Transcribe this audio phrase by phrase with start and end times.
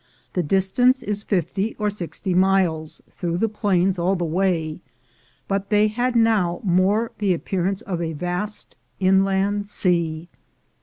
[0.33, 4.81] The distance is fifty or sixty miles through the plains all the way,
[5.47, 10.27] but they had now more the appearance of a vast inland sea.